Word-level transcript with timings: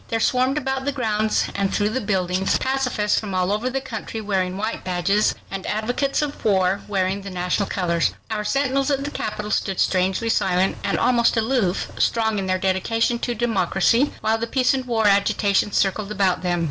There 0.07 0.19
swarmed 0.19 0.57
about 0.57 0.85
the 0.85 0.91
grounds 0.91 1.45
and 1.53 1.71
through 1.71 1.89
the 1.89 2.01
buildings 2.01 2.57
pacifists 2.57 3.19
from 3.19 3.35
all 3.35 3.51
over 3.51 3.69
the 3.69 3.79
country 3.79 4.19
wearing 4.19 4.57
white 4.57 4.83
badges, 4.83 5.35
and 5.51 5.63
advocates 5.67 6.23
of 6.23 6.43
war, 6.43 6.81
wearing 6.87 7.21
the 7.21 7.29
national 7.29 7.69
colors. 7.69 8.11
Our 8.31 8.43
sentinels 8.43 8.89
at 8.89 9.03
the 9.03 9.11
Capitol 9.11 9.51
stood 9.51 9.79
strangely 9.79 10.27
silent, 10.29 10.77
and 10.83 10.97
almost 10.97 11.37
aloof, 11.37 11.89
strong 11.99 12.39
in 12.39 12.47
their 12.47 12.57
dedication 12.57 13.19
to 13.19 13.35
democracy, 13.35 14.11
while 14.21 14.39
the 14.39 14.47
peace 14.47 14.73
and 14.73 14.85
war 14.85 15.05
agitation 15.05 15.71
circled 15.71 16.11
about 16.11 16.41
them. 16.41 16.59